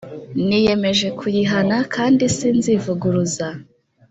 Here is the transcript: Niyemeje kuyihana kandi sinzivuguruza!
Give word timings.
Niyemeje 0.47 1.07
kuyihana 1.19 1.77
kandi 1.95 2.23
sinzivuguruza! 2.37 3.47